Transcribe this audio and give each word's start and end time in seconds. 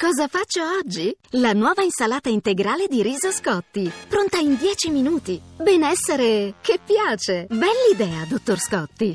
Cosa 0.00 0.28
faccio 0.28 0.62
oggi? 0.78 1.14
La 1.32 1.52
nuova 1.52 1.82
insalata 1.82 2.30
integrale 2.30 2.86
di 2.88 3.02
riso 3.02 3.30
Scotti, 3.30 3.92
pronta 4.08 4.38
in 4.38 4.56
10 4.56 4.88
minuti. 4.88 5.38
Benessere 5.58 6.54
che 6.62 6.80
piace. 6.82 7.46
Bell'idea, 7.46 8.24
dottor 8.26 8.58
Scotti. 8.58 9.14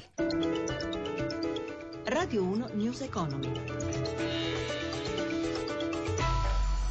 Radio 2.04 2.44
1 2.44 2.70
News 2.74 3.02
Economy. 3.02 3.52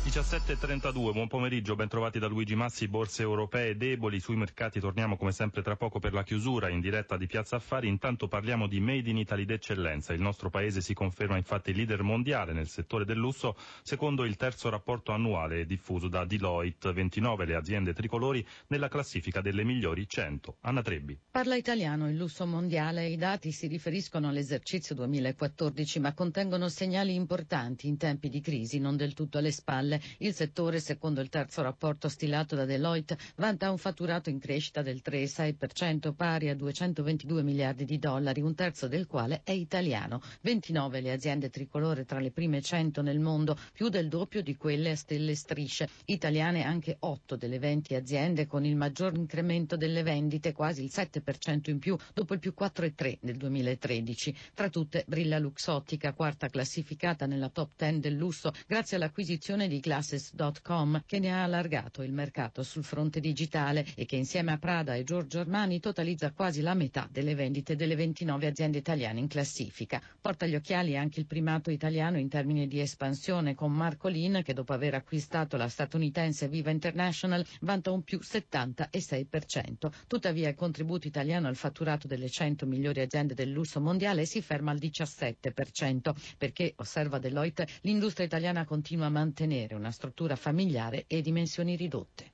17.32, 0.04 1.12
buon 1.12 1.28
pomeriggio, 1.28 1.74
bentrovati 1.76 2.18
da 2.18 2.26
Luigi 2.26 2.54
Massi, 2.54 2.88
borse 2.88 3.22
europee 3.22 3.74
deboli, 3.74 4.20
sui 4.20 4.36
mercati 4.36 4.78
torniamo 4.78 5.16
come 5.16 5.32
sempre 5.32 5.62
tra 5.62 5.76
poco 5.76 5.98
per 5.98 6.12
la 6.12 6.22
chiusura 6.22 6.68
in 6.68 6.80
diretta 6.80 7.16
di 7.16 7.26
Piazza 7.26 7.56
Affari, 7.56 7.88
intanto 7.88 8.28
parliamo 8.28 8.66
di 8.68 8.80
Made 8.80 9.08
in 9.08 9.16
Italy 9.16 9.46
d'eccellenza, 9.46 10.12
il 10.12 10.20
nostro 10.20 10.50
paese 10.50 10.82
si 10.82 10.92
conferma 10.92 11.38
infatti 11.38 11.74
leader 11.74 12.02
mondiale 12.02 12.52
nel 12.52 12.68
settore 12.68 13.06
del 13.06 13.16
lusso, 13.16 13.56
secondo 13.82 14.24
il 14.26 14.36
terzo 14.36 14.68
rapporto 14.68 15.10
annuale 15.10 15.64
diffuso 15.64 16.06
da 16.08 16.26
Deloitte, 16.26 16.92
29 16.92 17.46
le 17.46 17.54
aziende 17.54 17.94
tricolori 17.94 18.46
nella 18.68 18.88
classifica 18.88 19.40
delle 19.40 19.64
migliori 19.64 20.06
100. 20.06 20.58
Anna 20.60 20.82
Trebbi. 20.82 21.18
Parla 21.30 21.56
italiano 21.56 22.10
il 22.10 22.16
lusso 22.16 22.44
mondiale, 22.44 23.08
i 23.08 23.16
dati 23.16 23.52
si 23.52 23.66
riferiscono 23.68 24.28
all'esercizio 24.28 24.94
2014 24.94 25.98
ma 26.00 26.12
contengono 26.12 26.68
segnali 26.68 27.14
importanti 27.14 27.88
in 27.88 27.96
tempi 27.96 28.28
di 28.28 28.42
crisi 28.42 28.78
non 28.78 28.96
del 28.98 29.14
tutto 29.14 29.38
alle 29.38 29.50
spalle. 29.50 29.93
Il 30.18 30.34
settore, 30.34 30.80
secondo 30.80 31.20
il 31.20 31.28
terzo 31.28 31.62
rapporto 31.62 32.08
stilato 32.08 32.54
da 32.54 32.64
Deloitte, 32.64 33.18
vanta 33.36 33.70
un 33.70 33.78
fatturato 33.78 34.30
in 34.30 34.38
crescita 34.38 34.82
del 34.82 35.02
3,6% 35.04 36.12
pari 36.14 36.48
a 36.48 36.54
222 36.54 37.42
miliardi 37.42 37.84
di 37.84 37.98
dollari, 37.98 38.40
un 38.40 38.54
terzo 38.54 38.88
del 38.88 39.06
quale 39.06 39.42
è 39.44 39.52
italiano. 39.52 40.20
29 40.42 41.00
le 41.00 41.12
aziende 41.12 41.50
tricolore 41.50 42.04
tra 42.04 42.20
le 42.20 42.30
prime 42.30 42.60
100 42.60 43.02
nel 43.02 43.20
mondo, 43.20 43.56
più 43.72 43.88
del 43.88 44.08
doppio 44.08 44.42
di 44.42 44.56
quelle 44.56 44.90
a 44.90 44.96
stelle 44.96 45.34
strisce. 45.34 45.88
Italiane 46.06 46.64
anche 46.64 46.96
8 46.98 47.36
delle 47.36 47.58
20 47.58 47.94
aziende 47.94 48.46
con 48.46 48.64
il 48.64 48.76
maggior 48.76 49.14
incremento 49.16 49.76
delle 49.76 50.02
vendite, 50.02 50.52
quasi 50.52 50.82
il 50.84 50.90
7% 50.92 51.70
in 51.70 51.78
più, 51.78 51.96
dopo 52.12 52.34
il 52.34 52.40
più 52.40 52.54
4,3 52.58 53.18
del 53.20 53.36
2013. 53.36 54.36
Tra 54.54 54.68
tutte 54.68 55.04
brilla 55.06 55.38
Luxottica, 55.38 56.12
quarta 56.12 56.48
classificata 56.48 57.26
nella 57.26 57.48
top 57.48 57.70
10 57.76 58.00
del 58.00 58.14
lusso, 58.14 58.52
grazie 58.66 58.96
all'acquisizione 58.96 59.68
di 59.68 59.80
Glass 59.84 60.04
Glasses.com 60.04 61.02
che 61.06 61.18
ne 61.18 61.32
ha 61.32 61.42
allargato 61.42 62.02
il 62.02 62.12
mercato 62.12 62.62
sul 62.62 62.84
fronte 62.84 63.20
digitale 63.20 63.84
e 63.94 64.06
che 64.06 64.16
insieme 64.16 64.52
a 64.52 64.58
Prada 64.58 64.94
e 64.94 65.04
Giorgio 65.04 65.40
Armani 65.40 65.80
totalizza 65.80 66.32
quasi 66.32 66.60
la 66.62 66.74
metà 66.74 67.08
delle 67.10 67.34
vendite 67.34 67.76
delle 67.76 67.94
29 67.94 68.46
aziende 68.46 68.78
italiane 68.78 69.20
in 69.20 69.28
classifica. 69.28 70.00
Porta 70.20 70.46
gli 70.46 70.54
occhiali 70.54 70.96
anche 70.96 71.20
il 71.20 71.26
primato 71.26 71.70
italiano 71.70 72.18
in 72.18 72.28
termini 72.28 72.66
di 72.66 72.80
espansione 72.80 73.54
con 73.54 73.72
Marco 73.72 74.08
Lin 74.08 74.42
che 74.44 74.54
dopo 74.54 74.72
aver 74.72 74.94
acquistato 74.94 75.56
la 75.56 75.68
statunitense 75.68 76.48
Viva 76.48 76.70
International 76.70 77.44
vanta 77.60 77.90
un 77.90 78.02
più 78.02 78.20
76%. 78.20 79.90
Tuttavia 80.06 80.48
il 80.48 80.54
contributo 80.54 81.06
italiano 81.06 81.48
al 81.48 81.56
fatturato 81.56 82.06
delle 82.06 82.28
100 82.28 82.66
migliori 82.66 83.00
aziende 83.00 83.34
del 83.34 83.50
lusso 83.50 83.80
mondiale 83.80 84.26
si 84.26 84.40
ferma 84.42 84.70
al 84.70 84.78
17% 84.78 86.14
perché, 86.38 86.72
osserva 86.76 87.18
Deloitte, 87.18 87.66
l'industria 87.82 88.26
italiana 88.26 88.64
continua 88.64 89.06
a 89.06 89.10
mantenere 89.10 89.73
una 89.74 89.90
struttura 89.90 90.36
familiare 90.36 91.04
e 91.06 91.20
dimensioni 91.20 91.76
ridotte. 91.76 92.32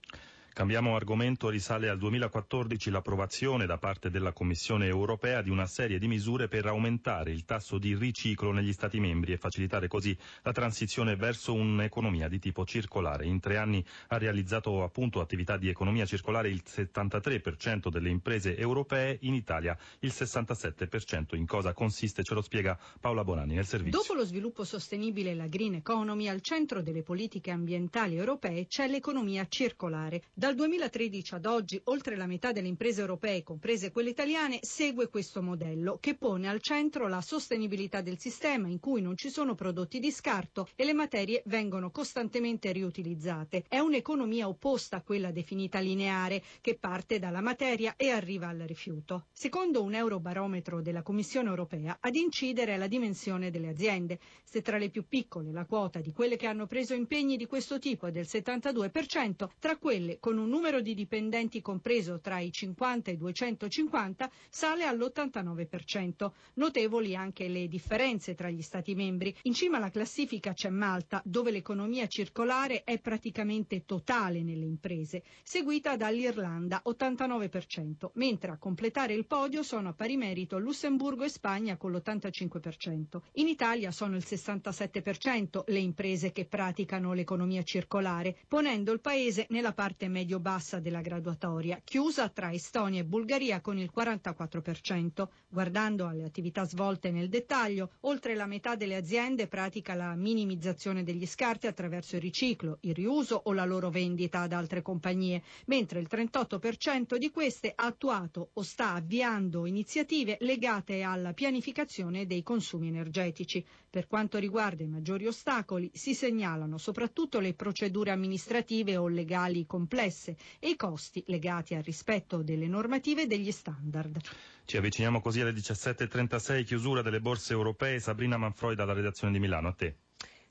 Cambiamo 0.52 0.96
argomento, 0.96 1.48
risale 1.48 1.88
al 1.88 1.96
2014 1.96 2.90
l'approvazione 2.90 3.66
da 3.66 3.78
parte 3.78 4.10
della 4.10 4.32
Commissione 4.32 4.86
europea 4.86 5.42
di 5.42 5.48
una 5.48 5.66
serie 5.66 5.98
di 5.98 6.08
misure 6.08 6.48
per 6.48 6.66
aumentare 6.66 7.30
il 7.30 7.44
tasso 7.44 7.78
di 7.78 7.94
riciclo 7.94 8.50
negli 8.50 8.72
Stati 8.72 8.98
membri 8.98 9.32
e 9.32 9.36
facilitare 9.38 9.86
così 9.86 10.14
la 10.42 10.50
transizione 10.52 11.14
verso 11.14 11.54
un'economia 11.54 12.28
di 12.28 12.40
tipo 12.40 12.66
circolare. 12.66 13.26
In 13.26 13.38
tre 13.38 13.58
anni 13.58 13.82
ha 14.08 14.18
realizzato 14.18 14.82
appunto 14.82 15.20
attività 15.20 15.56
di 15.56 15.68
economia 15.68 16.04
circolare 16.04 16.48
il 16.50 16.62
73% 16.66 17.88
delle 17.88 18.08
imprese 18.10 18.56
europee, 18.56 19.18
in 19.22 19.34
Italia 19.34 19.78
il 20.00 20.10
67%. 20.14 21.36
In 21.36 21.46
cosa 21.46 21.72
consiste 21.72 22.24
ce 22.24 22.34
lo 22.34 22.42
spiega 22.42 22.76
Paola 23.00 23.22
Bonanni 23.22 23.54
nel 23.54 23.66
servizio. 23.66 24.00
Dopo 24.00 24.14
lo 24.14 24.24
sviluppo 24.24 24.64
sostenibile 24.64 25.30
e 25.30 25.34
la 25.36 25.46
green 25.46 25.74
economy, 25.74 26.26
al 26.28 26.40
centro 26.42 26.82
delle 26.82 27.02
politiche 27.02 27.52
ambientali 27.52 28.16
europee 28.16 28.66
c'è 28.66 28.88
l'economia 28.88 29.46
circolare. 29.48 30.20
Dal 30.40 30.54
2013 30.54 31.34
ad 31.34 31.44
oggi, 31.44 31.78
oltre 31.84 32.16
la 32.16 32.24
metà 32.24 32.50
delle 32.50 32.66
imprese 32.66 33.02
europee, 33.02 33.42
comprese 33.42 33.90
quelle 33.90 34.08
italiane, 34.08 34.58
segue 34.62 35.10
questo 35.10 35.42
modello 35.42 35.98
che 36.00 36.14
pone 36.14 36.48
al 36.48 36.62
centro 36.62 37.08
la 37.08 37.20
sostenibilità 37.20 38.00
del 38.00 38.18
sistema 38.18 38.66
in 38.66 38.80
cui 38.80 39.02
non 39.02 39.18
ci 39.18 39.28
sono 39.28 39.54
prodotti 39.54 39.98
di 39.98 40.10
scarto 40.10 40.66
e 40.76 40.86
le 40.86 40.94
materie 40.94 41.42
vengono 41.44 41.90
costantemente 41.90 42.72
riutilizzate. 42.72 43.64
È 43.68 43.80
un'economia 43.80 44.48
opposta 44.48 44.96
a 44.96 45.02
quella 45.02 45.30
definita 45.30 45.78
lineare 45.78 46.42
che 46.62 46.78
parte 46.78 47.18
dalla 47.18 47.42
materia 47.42 47.92
e 47.98 48.08
arriva 48.08 48.48
al 48.48 48.60
rifiuto. 48.60 49.26
Secondo 49.32 49.82
un 49.82 49.92
eurobarometro 49.92 50.80
della 50.80 51.02
Commissione 51.02 51.50
europea, 51.50 51.98
ad 52.00 52.14
incidere 52.14 52.76
è 52.76 52.78
la 52.78 52.86
dimensione 52.86 53.50
delle 53.50 53.68
aziende. 53.68 54.18
Se 54.42 54.62
tra 54.62 54.78
le 54.78 54.88
più 54.88 55.04
piccole 55.06 55.52
la 55.52 55.66
quota 55.66 56.00
di 56.00 56.14
quelle 56.14 56.36
che 56.38 56.46
hanno 56.46 56.66
preso 56.66 56.94
impegni 56.94 57.36
di 57.36 57.44
questo 57.44 57.78
tipo 57.78 58.06
è 58.06 58.10
del 58.10 58.24
72%, 58.26 59.46
tra 59.58 59.76
quelle 59.76 60.18
con 60.18 60.28
con 60.30 60.38
un 60.38 60.48
numero 60.48 60.80
di 60.80 60.94
dipendenti 60.94 61.60
compreso 61.60 62.20
tra 62.20 62.38
i 62.38 62.52
50 62.52 63.10
e 63.10 63.14
i 63.14 63.16
250 63.16 64.30
sale 64.48 64.84
all'89%. 64.84 66.30
Notevoli 66.54 67.16
anche 67.16 67.48
le 67.48 67.66
differenze 67.66 68.36
tra 68.36 68.48
gli 68.48 68.62
Stati 68.62 68.94
membri. 68.94 69.34
In 69.42 69.54
cima 69.54 69.78
alla 69.78 69.90
classifica 69.90 70.52
c'è 70.52 70.68
Malta, 70.68 71.20
dove 71.24 71.50
l'economia 71.50 72.06
circolare 72.06 72.84
è 72.84 73.00
praticamente 73.00 73.84
totale 73.84 74.44
nelle 74.44 74.66
imprese, 74.66 75.24
seguita 75.42 75.96
dall'Irlanda 75.96 76.80
89%, 76.86 78.10
mentre 78.12 78.52
a 78.52 78.56
completare 78.56 79.14
il 79.14 79.26
podio 79.26 79.64
sono 79.64 79.88
a 79.88 79.94
pari 79.94 80.16
merito 80.16 80.58
Lussemburgo 80.58 81.24
e 81.24 81.28
Spagna 81.28 81.76
con 81.76 81.90
l'85%. 81.90 83.18
In 83.32 83.48
Italia 83.48 83.90
sono 83.90 84.14
il 84.14 84.24
67% 84.24 85.64
le 85.66 85.78
imprese 85.80 86.30
che 86.30 86.44
praticano 86.44 87.14
l'economia 87.14 87.64
circolare, 87.64 88.36
ponendo 88.46 88.92
il 88.92 89.00
paese 89.00 89.46
nella 89.48 89.72
parte 89.72 90.06
media 90.06 90.18
medio-bassa 90.20 90.80
della 90.80 91.00
graduatoria, 91.00 91.80
chiusa 91.82 92.28
tra 92.28 92.52
Estonia 92.52 93.00
e 93.00 93.04
Bulgaria 93.06 93.60
con 93.62 93.78
il 93.78 93.90
44%. 93.94 95.26
Guardando 95.48 96.06
alle 96.06 96.24
attività 96.24 96.64
svolte 96.66 97.10
nel 97.10 97.28
dettaglio, 97.30 97.92
oltre 98.00 98.34
la 98.34 98.44
metà 98.46 98.76
delle 98.76 98.96
aziende 98.96 99.46
pratica 99.48 99.94
la 99.94 100.14
minimizzazione 100.14 101.02
degli 101.04 101.26
scarti 101.26 101.66
attraverso 101.66 102.16
il 102.16 102.22
riciclo, 102.22 102.76
il 102.82 102.94
riuso 102.94 103.40
o 103.44 103.52
la 103.54 103.64
loro 103.64 103.88
vendita 103.88 104.40
ad 104.40 104.52
altre 104.52 104.82
compagnie, 104.82 105.42
mentre 105.66 106.00
il 106.00 106.08
38% 106.10 107.16
di 107.16 107.30
queste 107.30 107.72
ha 107.74 107.86
attuato 107.86 108.50
o 108.52 108.62
sta 108.62 108.92
avviando 108.92 109.64
iniziative 109.64 110.36
legate 110.40 111.00
alla 111.02 111.32
pianificazione 111.32 112.26
dei 112.26 112.42
consumi 112.42 112.88
energetici. 112.88 113.64
Per 113.90 114.06
quanto 114.06 114.38
riguarda 114.38 114.84
i 114.84 114.88
maggiori 114.88 115.26
ostacoli, 115.26 115.90
si 115.94 116.14
segnalano 116.14 116.78
soprattutto 116.78 117.40
le 117.40 117.54
procedure 117.54 118.12
amministrative 118.12 118.96
o 118.96 119.08
legali 119.08 119.66
complesse 119.66 120.09
complesse 120.10 120.36
e 120.58 120.68
i 120.70 120.76
costi 120.76 121.22
legati 121.28 121.74
al 121.74 121.82
rispetto 121.82 122.42
delle 122.42 122.66
normative 122.66 123.22
e 123.22 123.26
degli 123.26 123.52
standard. 123.52 124.18
Ci 124.64 124.76
avviciniamo 124.76 125.20
così 125.20 125.40
alle 125.40 125.52
17.36, 125.52 126.64
chiusura 126.64 127.02
delle 127.02 127.20
borse 127.20 127.52
europee. 127.52 128.00
Sabrina 128.00 128.36
Manfroi 128.36 128.74
dalla 128.74 128.92
redazione 128.92 129.32
di 129.32 129.38
Milano, 129.38 129.68
a 129.68 129.72
te. 129.72 129.96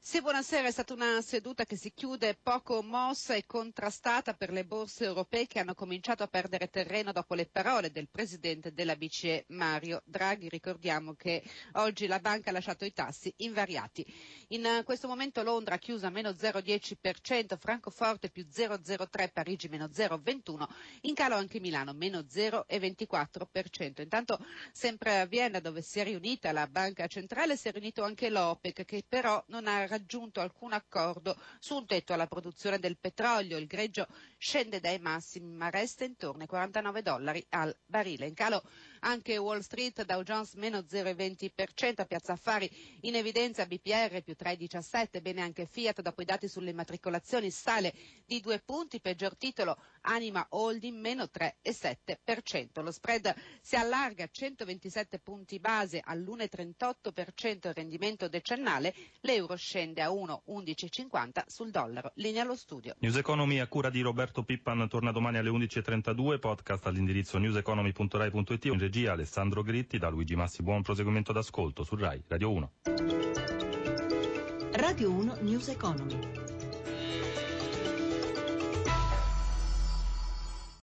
Sì, 0.09 0.22
buonasera. 0.22 0.68
È 0.68 0.72
stata 0.72 0.96
una 0.96 1.22
seduta 1.22 1.66
che 1.66 1.75
si 1.75 1.94
chiude 1.94 2.34
poco 2.42 2.81
mossa 2.81 3.36
e 3.36 3.46
contrastata 3.46 4.34
per 4.34 4.50
le 4.50 4.66
borse 4.66 5.03
europee 5.06 5.46
che 5.46 5.59
hanno 5.59 5.75
cominciato 5.75 6.24
a 6.24 6.28
perdere 6.28 6.68
terreno 6.72 7.12
dopo 7.12 7.36
le 7.36 7.46
parole 7.46 7.92
del 7.92 8.09
presidente 8.09 8.74
della 8.74 8.96
BCE 8.96 9.46
Mario 9.50 10.02
Draghi. 10.06 10.50
Ricordiamo 10.50 11.14
che 11.14 11.44
oggi 11.74 12.08
la 12.08 12.18
banca 12.18 12.50
ha 12.50 12.53
lasciato 12.53 12.86
i 12.86 12.92
tassi 12.92 13.31
invariati. 13.38 14.03
In 14.48 14.81
questo 14.84 15.08
momento 15.08 15.44
Londra 15.44 15.75
ha 15.75 15.78
chiuso 15.78 16.08
a 16.08 16.09
meno 16.09 16.31
0,10%, 16.31 17.56
Francoforte 17.60 18.31
più 18.31 18.48
0,03%, 18.51 19.30
Parigi 19.31 19.68
meno 19.68 19.86
0,21%, 19.86 20.68
in 21.01 21.13
calo 21.13 21.36
anche 21.36 21.60
Milano 21.60 21.94
meno 21.94 22.22
0,24%. 22.22 24.01
Intanto 24.01 24.44
sempre 24.72 25.19
a 25.19 25.25
Vienna 25.28 25.60
dove 25.60 25.84
si 25.84 26.00
è 26.00 26.04
riunita 26.04 26.51
la 26.51 26.66
banca 26.66 27.06
centrale 27.06 27.56
si 27.56 27.68
è 27.68 27.72
riunito 27.72 28.01
anche 28.01 28.31
l'OPEC 28.31 28.86
che 28.86 29.04
però 29.07 29.44
non 29.50 29.68
ha 29.68 29.81
raggiunto 29.81 29.98
alcun 30.42 30.74
accordo 30.74 31.36
su 31.60 31.75
un 31.75 31.86
tetto 31.86 32.13
alla 32.13 32.28
produzione 32.28 32.80
del 32.80 32.98
petrolio. 32.98 33.57
Il 33.57 33.68
greggio 33.68 34.07
scende 34.38 34.80
dai 34.80 35.00
massimi 35.00 35.51
ma 35.51 35.69
resta 35.69 36.04
intorno 36.06 36.42
ai 36.42 36.48
49 36.48 37.01
dollari 37.01 37.46
al 37.50 37.75
barile. 37.86 38.28
In 38.28 38.34
calo 38.34 38.62
Anche 39.01 39.38
Wall 39.38 39.62
Street, 39.62 40.04
Dow 40.04 40.24
Jones 40.24 40.54
meno 40.56 40.80
0,20%, 40.80 42.01
a 42.01 42.06
Piazza 42.06 42.34
Affari 42.34 42.69
in 43.01 43.16
evidenza 43.16 43.66
BPR 43.66 44.22
più 44.24 44.36
3,17%, 44.38 45.22
bene 45.22 45.42
anche 45.42 45.66
Fiat 45.66 46.01
dopo 46.01 46.22
i 46.22 46.25
dati 46.25 46.48
sulle 46.48 46.72
immatricolazioni 46.72 47.50
sale 47.51 47.94
di 48.25 48.40
due 48.42 48.60
punti, 48.60 49.00
peggior 49.00 49.38
titolo 49.38 49.78
Anima 50.01 50.46
Holding 50.50 50.98
meno 51.00 51.30
3,7%. 51.31 52.81
Lo 52.81 52.92
spread 52.92 53.34
si 53.62 53.75
allarga 53.75 54.25
a 54.25 54.30
127 54.31 55.19
punti 55.19 55.60
base 55.60 56.01
all'1,38% 56.04 57.68
il 57.68 57.74
rendimento 57.74 58.28
decennale, 58.28 58.94
l'euro 59.22 59.56
scende 59.56 60.01
a 60.01 60.10
1,1150 60.10 61.44
sul 61.48 61.72
dollaro. 61.72 62.12
Linea 62.16 62.44
allo 62.44 62.56
studio. 62.56 62.96
News 63.00 63.16
Economy 63.16 63.60
a 63.60 63.68
cura 63.68 63.90
di 63.90 64.01
Roberto 64.01 64.44
Pippan 64.44 64.88
torna 64.88 65.12
domani 65.12 65.38
alle 65.38 65.50
11.32, 65.50 66.40
podcast 66.40 66.86
all'indirizzo 66.86 67.38
newseconomy.rai.it, 67.38 68.66
regia 68.89 69.12
Alessandro 69.12 69.62
Gritti, 69.62 70.00
da 70.00 70.09
Luigi 70.09 70.36
Massi 70.36 70.63
buon 70.63 70.81
proseguimento 70.81 71.31
d'ascolto 71.31 71.83
su 71.83 71.95
Rai 71.95 72.24
Radio 72.27 72.51
1. 72.51 72.71
Radio 74.71 75.12
1 75.12 75.38
News 75.41 75.68
Economy. 75.68 76.18